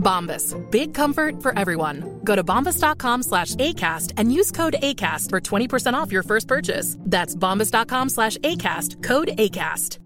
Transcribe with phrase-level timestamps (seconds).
[0.00, 0.56] Bombas.
[0.70, 2.20] Big comfort for everyone.
[2.24, 6.96] Go to bombas.com slash ACAST and use code ACAST for 20% off your first purchase.
[7.00, 9.02] That's bombas.com slash ACAST.
[9.02, 9.98] Code ACAST.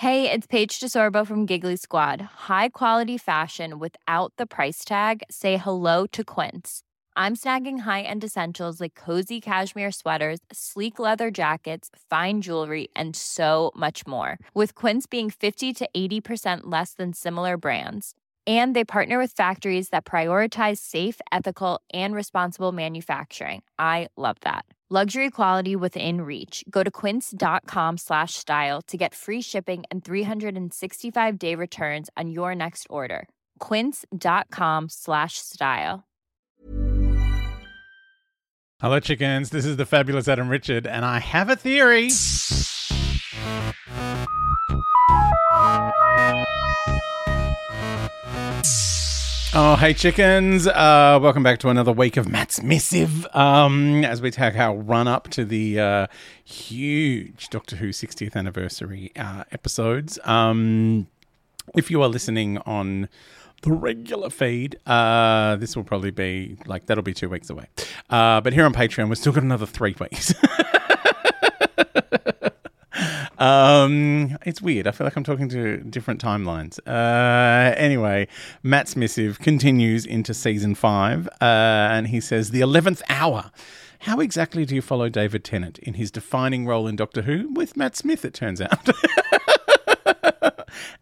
[0.00, 2.22] Hey, it's Paige DeSorbo from Giggly Squad.
[2.48, 5.22] High quality fashion without the price tag?
[5.30, 6.82] Say hello to Quince.
[7.16, 13.14] I'm snagging high end essentials like cozy cashmere sweaters, sleek leather jackets, fine jewelry, and
[13.14, 14.38] so much more.
[14.54, 18.14] With Quince being 50 to 80% less than similar brands.
[18.46, 23.62] And they partner with factories that prioritize safe, ethical, and responsible manufacturing.
[23.78, 24.64] I love that.
[24.92, 26.64] Luxury quality within reach.
[26.68, 32.56] Go to quince.com slash style to get free shipping and 365 day returns on your
[32.56, 33.28] next order.
[33.60, 36.02] Quince.com slash style.
[38.80, 39.50] Hello, chickens.
[39.50, 42.08] This is the fabulous Adam Richard, and I have a theory.
[49.52, 50.68] Oh, hey, chickens.
[50.68, 55.08] Uh, welcome back to another week of Matt's Missive um, as we take our run
[55.08, 56.06] up to the uh,
[56.44, 60.20] huge Doctor Who 60th anniversary uh, episodes.
[60.22, 61.08] Um,
[61.74, 63.08] if you are listening on
[63.62, 67.66] the regular feed, uh, this will probably be like that'll be two weeks away.
[68.08, 70.32] Uh, but here on Patreon, we've still got another three weeks.
[73.40, 74.86] Um, it's weird.
[74.86, 76.78] I feel like I'm talking to different timelines.
[76.86, 78.28] Uh, anyway,
[78.62, 81.44] Matt's missive continues into season five, uh,
[81.90, 83.50] and he says the eleventh hour.
[84.04, 87.76] How exactly do you follow David Tennant in his defining role in Doctor Who with
[87.76, 88.24] Matt Smith?
[88.24, 88.88] It turns out.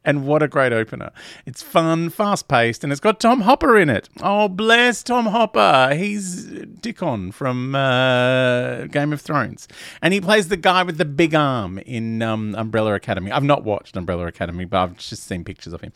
[0.09, 1.11] and what a great opener.
[1.45, 4.09] It's fun, fast paced, and it's got Tom Hopper in it.
[4.23, 5.95] Oh, bless Tom Hopper.
[5.95, 9.69] He's Dickon from uh, Game of Thrones.
[10.01, 13.31] And he plays the guy with the big arm in um, Umbrella Academy.
[13.31, 15.93] I've not watched Umbrella Academy, but I've just seen pictures of him.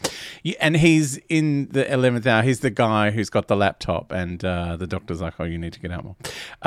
[0.60, 2.42] And he's in the 11th hour.
[2.42, 5.72] He's the guy who's got the laptop, and uh, the doctor's like, oh, you need
[5.72, 6.16] to get out more.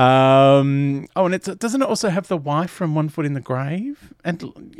[0.04, 3.40] Um, oh, and it's, doesn't it also have the wife from One Foot in the
[3.40, 4.16] Grave?
[4.24, 4.76] And,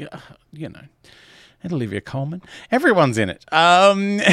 [0.52, 0.82] you know
[1.64, 2.42] and Olivia Colman.
[2.72, 3.46] Everyone's in it.
[3.52, 4.20] Um,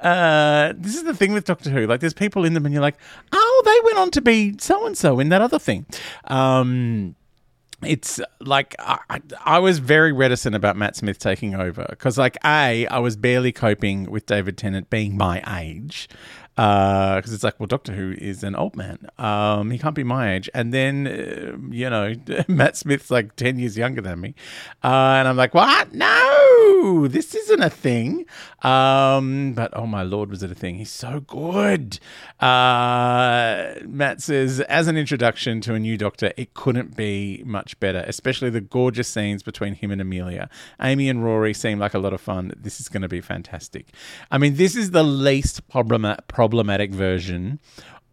[0.00, 1.86] uh, this is the thing with Doctor Who.
[1.86, 2.98] Like, there's people in them, and you're like,
[3.32, 5.86] oh, they went on to be so and so in that other thing.
[6.24, 7.14] Um,
[7.82, 12.86] it's like I, I was very reticent about Matt Smith taking over because, like, a
[12.86, 16.08] I was barely coping with David Tennant being my age,
[16.58, 19.06] because uh, it's like, well, Doctor Who is an old man.
[19.16, 20.50] Um, he can't be my age.
[20.52, 22.14] And then, uh, you know,
[22.48, 24.34] Matt Smith's like 10 years younger than me.
[24.82, 25.94] Uh, and I'm like, what?
[25.94, 26.06] No,
[27.08, 28.26] this isn't a thing.
[28.62, 30.76] Um, but oh my lord, was it a thing?
[30.76, 31.98] He's so good.
[32.40, 38.04] Uh, Matt says, as an introduction to a new Doctor, it couldn't be much better,
[38.06, 40.48] especially the gorgeous scenes between him and Amelia.
[40.80, 42.52] Amy and Rory seem like a lot of fun.
[42.56, 43.88] This is going to be fantastic.
[44.30, 47.58] I mean, this is the least problematic problematic version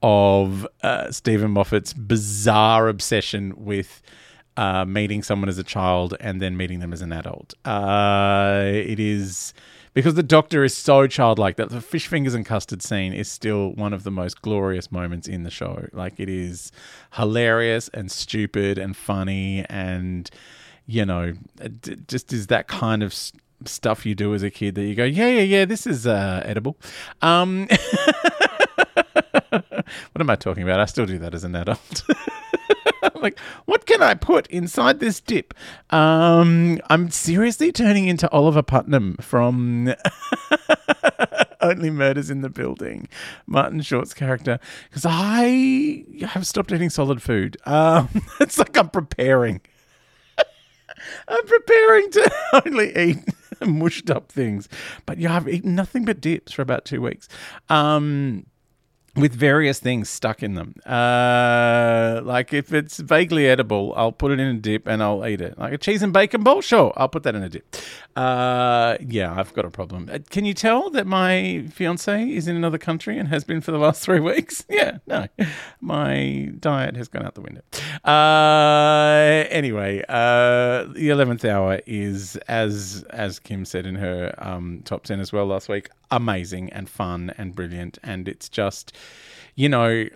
[0.02, 4.02] of uh, Steven Moffat's bizarre obsession with
[4.58, 7.54] uh, meeting someone as a child and then meeting them as an adult.
[7.66, 9.54] Uh, it is
[9.94, 13.72] because the Doctor is so childlike that the fish fingers and custard scene is still
[13.72, 15.88] one of the most glorious moments in the show.
[15.94, 16.72] Like it is
[17.14, 20.30] hilarious and stupid and funny and
[20.86, 21.34] you know
[22.08, 23.14] just is that kind of
[23.66, 26.42] stuff you do as a kid that you go, yeah, yeah, yeah, this is uh,
[26.46, 26.78] edible.
[27.22, 27.68] Um,
[29.50, 30.80] what am I talking about?
[30.80, 32.04] I still do that as an adult.
[33.26, 35.54] like, what can I put inside this dip?
[35.90, 39.94] Um, I'm seriously turning into Oliver Putnam from
[41.62, 43.10] Only Murders in the Building,
[43.48, 47.58] Martin Short's character, because I have stopped eating solid food.
[47.66, 49.62] Um, it's like I'm preparing.
[51.28, 52.32] I'm preparing to
[52.66, 53.18] only eat
[53.66, 54.70] mushed up things.
[55.08, 57.28] But yeah, I've eaten nothing but dips for about two weeks.
[57.70, 58.46] Um,
[59.16, 60.76] with various things stuck in them.
[60.86, 65.42] Uh, like if it's vaguely edible, I'll put it in a dip and I'll eat
[65.42, 65.58] it.
[65.58, 67.76] Like a cheese and bacon bowl, sure, I'll put that in a dip.
[68.16, 70.10] Uh, yeah, I've got a problem.
[70.12, 73.72] Uh, Can you tell that my fiance is in another country and has been for
[73.72, 74.64] the last three weeks?
[74.76, 75.28] Yeah, no,
[75.80, 77.62] my diet has gone out the window.
[78.04, 85.04] Uh, anyway, uh, the eleventh hour is as as Kim said in her um, top
[85.06, 88.94] ten as well last week, amazing and fun and brilliant, and it's just,
[89.56, 90.08] you know,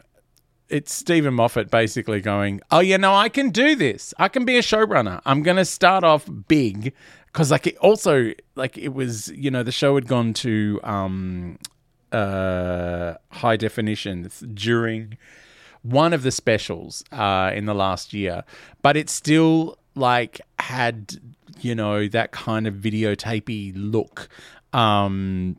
[0.69, 4.13] it's Steven Moffat basically going, "Oh, you know, I can do this.
[4.17, 5.21] I can be a showrunner.
[5.25, 6.93] I'm going to start off big."
[7.27, 11.59] Because like it also like it was you know the show had gone to um,
[12.11, 15.17] uh, high definition during
[15.81, 18.43] one of the specials uh, in the last year,
[18.81, 21.17] but it still like had
[21.61, 24.29] you know that kind of videotapey look.
[24.73, 25.57] Um,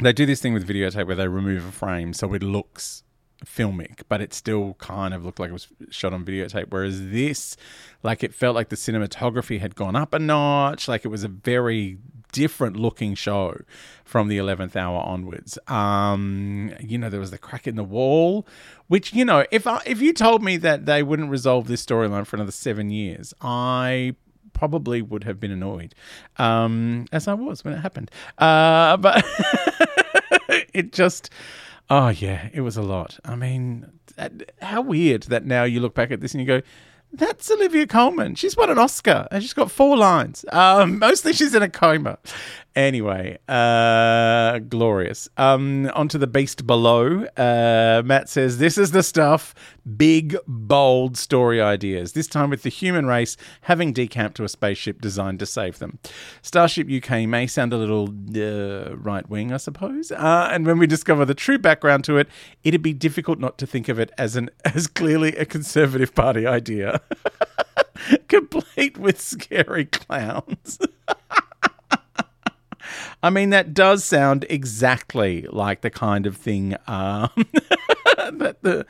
[0.00, 3.02] they do this thing with videotape where they remove a frame so it looks
[3.44, 6.66] filmic, but it still kind of looked like it was shot on videotape.
[6.70, 7.56] Whereas this,
[8.02, 10.88] like, it felt like the cinematography had gone up a notch.
[10.88, 11.98] Like, it was a very
[12.32, 13.60] different looking show
[14.04, 15.58] from the 11th hour onwards.
[15.66, 18.46] Um, you know, there was the crack in the wall,
[18.88, 22.26] which, you know, if I, if you told me that they wouldn't resolve this storyline
[22.26, 24.14] for another seven years, I
[24.52, 25.94] probably would have been annoyed,
[26.36, 28.10] um, as I was when it happened.
[28.38, 29.24] Uh, but
[30.74, 31.30] it just,
[31.90, 33.18] oh yeah, it was a lot.
[33.24, 33.90] I mean,
[34.60, 36.62] how weird that now you look back at this and you go,
[37.12, 38.34] that's Olivia Colman.
[38.34, 40.44] She's won an Oscar and she's got four lines.
[40.52, 42.18] Um, mostly she's in a coma.
[42.76, 45.28] Anyway, uh, glorious.
[45.36, 47.24] Um, onto the beast below.
[47.36, 49.54] Uh, Matt says, This is the stuff.
[49.96, 52.12] Big, bold story ideas.
[52.12, 55.98] This time with the human race having decamped to a spaceship designed to save them.
[56.42, 60.12] Starship UK may sound a little uh, right wing, I suppose.
[60.12, 62.28] Uh, and when we discover the true background to it,
[62.62, 66.46] it'd be difficult not to think of it as an as clearly a Conservative Party
[66.46, 67.00] idea.
[68.28, 70.78] Complete with scary clowns.
[73.22, 77.30] I mean, that does sound exactly like the kind of thing um,
[78.16, 78.86] that the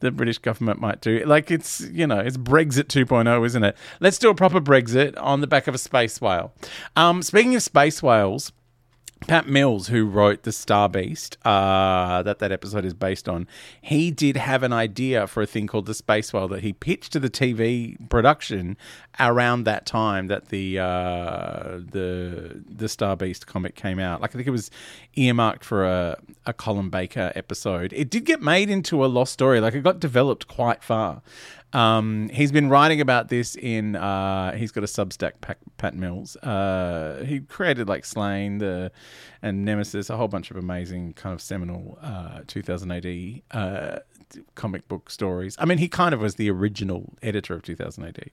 [0.00, 1.24] the British government might do.
[1.24, 3.76] Like it's you know it's Brexit 2.0, isn't it?
[4.00, 6.52] Let's do a proper Brexit on the back of a space whale.
[6.96, 8.52] Um, speaking of space whales.
[9.26, 13.46] Pat Mills, who wrote The Star Beast, uh, that that episode is based on,
[13.80, 17.12] he did have an idea for a thing called the Space Whale that he pitched
[17.12, 18.76] to the TV production
[19.20, 24.20] around that time that the uh, the the Star Beast comic came out.
[24.20, 24.70] Like I think it was
[25.14, 27.92] earmarked for a a Colin Baker episode.
[27.92, 29.60] It did get made into a lost story.
[29.60, 31.22] Like it got developed quite far.
[31.72, 33.96] Um, he's been writing about this in.
[33.96, 36.36] Uh, he's got a Substack, Pat, Pat Mills.
[36.36, 38.92] Uh, he created like Slain, the
[39.40, 43.98] and Nemesis, a whole bunch of amazing kind of seminal uh, 2000 AD uh,
[44.54, 45.56] comic book stories.
[45.58, 48.30] I mean, he kind of was the original editor of 2000 AD.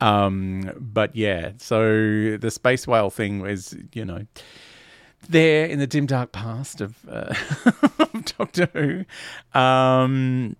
[0.00, 4.26] Um, but yeah, so the space whale thing was, you know
[5.28, 7.34] there in the dim dark past of, uh,
[7.98, 9.58] of Doctor Who.
[9.58, 10.56] Um,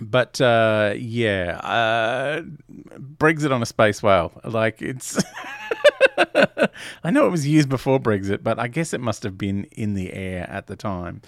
[0.00, 2.42] but uh, yeah, uh,
[3.18, 4.32] Brexit on a space whale.
[4.44, 5.22] Like it's.
[7.04, 9.94] I know it was used before Brexit, but I guess it must have been in
[9.94, 11.22] the air at the time.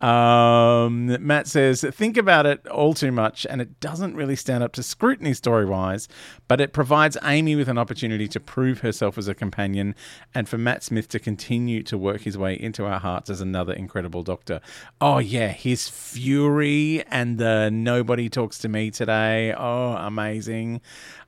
[0.00, 4.72] Um, Matt says, think about it all too much, and it doesn't really stand up
[4.72, 6.08] to scrutiny story wise,
[6.48, 9.94] but it provides Amy with an opportunity to prove herself as a companion
[10.34, 13.72] and for Matt Smith to continue to work his way into our hearts as another
[13.72, 14.60] incredible doctor.
[15.00, 19.52] Oh, yeah, his fury and the nobody talks to me today.
[19.56, 20.80] Oh, amazing.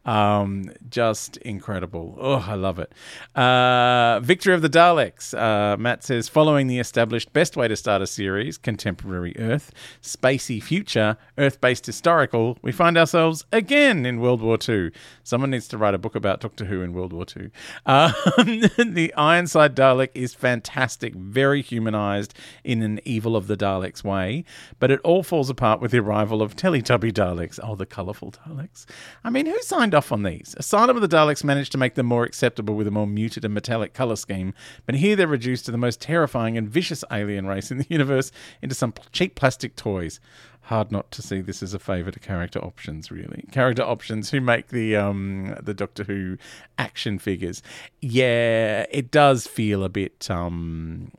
[0.05, 2.17] Um, just incredible.
[2.21, 2.93] Oh, I love it.
[3.37, 5.33] Uh, Victory of the Daleks.
[5.37, 10.63] Uh, Matt says, following the established best way to start a series, contemporary Earth, spacey
[10.63, 14.91] future, Earth based historical, we find ourselves again in World War II.
[15.23, 17.51] Someone needs to write a book about Doctor Who in World War II.
[17.87, 18.13] Um,
[18.95, 24.45] the Ironside Dalek is fantastic, very humanized in an evil of the Daleks way,
[24.81, 27.61] but it all falls apart with the arrival of Teletubby Daleks.
[27.63, 28.87] Oh, the colourful Daleks.
[29.23, 30.55] I mean, who signed off on these?
[30.59, 33.55] Asylum of the Daleks managed to make them more acceptable with a more muted and
[33.55, 34.55] metallic colour scheme,
[34.87, 38.33] but here they're reduced to the most terrifying and vicious alien race in the universe
[38.61, 40.21] into some cheap plastic toys.
[40.67, 43.45] Hard not to see this as a favour to character options, really.
[43.51, 46.39] Character options who make the um the Doctor Who
[46.79, 47.63] action figures.
[48.01, 51.11] Yeah, it does feel a bit um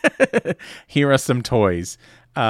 [0.86, 1.96] here are some toys.
[2.34, 2.40] Uh,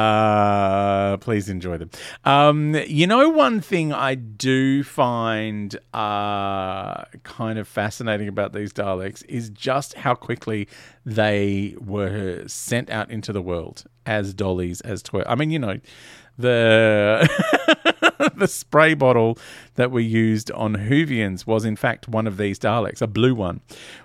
[1.18, 1.90] please enjoy them.
[2.24, 9.24] Um, you know, one thing I do find uh, kind of fascinating about these Daleks
[9.28, 10.68] is just how quickly
[11.04, 15.22] they were sent out into the world as dollies, as toy.
[15.26, 15.80] I mean, you know,
[16.38, 17.28] the
[18.36, 19.38] the spray bottle
[19.74, 23.60] that we used on Whovians was in fact one of these Daleks, a blue one,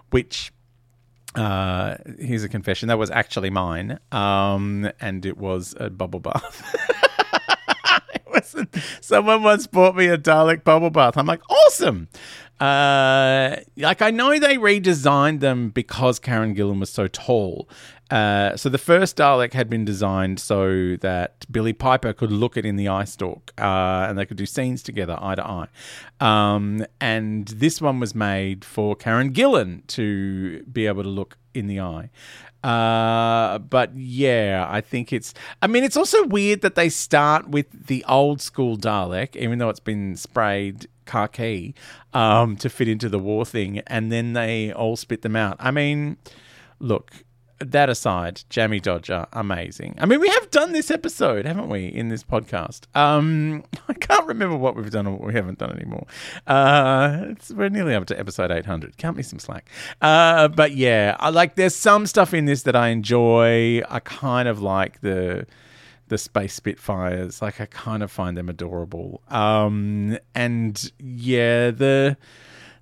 [0.09, 0.51] which
[1.35, 6.75] uh, here's a confession that was actually mine, um, and it was a bubble bath.
[8.13, 8.75] it wasn't.
[8.99, 11.17] Someone once bought me a Dalek bubble bath.
[11.17, 12.09] I'm like, awesome.
[12.59, 17.67] Uh, like I know they redesigned them because Karen Gillan was so tall.
[18.11, 22.65] Uh, so the first Dalek had been designed so that Billie Piper could look it
[22.65, 25.67] in the eye stalk, uh, and they could do scenes together, eye to eye.
[26.19, 31.67] Um, and this one was made for Karen Gillan to be able to look in
[31.67, 32.09] the eye.
[32.63, 35.33] Uh, but yeah, I think it's.
[35.61, 39.69] I mean, it's also weird that they start with the old school Dalek, even though
[39.69, 41.73] it's been sprayed khaki
[42.13, 45.55] um, to fit into the war thing, and then they all spit them out.
[45.59, 46.17] I mean,
[46.79, 47.23] look.
[47.63, 49.95] That aside, Jammie Dodger, amazing.
[49.99, 52.85] I mean, we have done this episode, haven't we, in this podcast?
[52.95, 56.07] Um, I can't remember what we've done or what we haven't done anymore.
[56.47, 58.97] Uh, we're nearly up to episode 800.
[58.97, 59.69] Count me some slack.
[60.01, 61.55] Uh, but yeah, I like.
[61.55, 63.81] There's some stuff in this that I enjoy.
[63.87, 65.45] I kind of like the
[66.07, 72.17] the space spitfires like i kind of find them adorable um and yeah the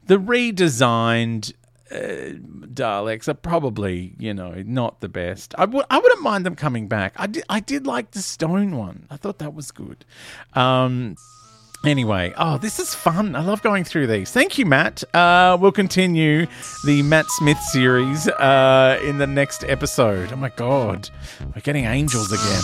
[0.07, 1.53] the redesigned
[1.91, 2.33] uh,
[2.73, 5.53] Daleks are probably, you know, not the best.
[5.57, 7.13] I w- I wouldn't mind them coming back.
[7.17, 9.07] I did, I did like the stone one.
[9.09, 10.05] I thought that was good.
[10.53, 11.15] Um,
[11.85, 13.35] anyway, oh, this is fun.
[13.35, 14.31] I love going through these.
[14.31, 15.03] Thank you, Matt.
[15.13, 16.45] Uh, we'll continue
[16.85, 20.31] the Matt Smith series uh, in the next episode.
[20.31, 21.09] Oh my God,
[21.55, 22.63] we're getting angels again.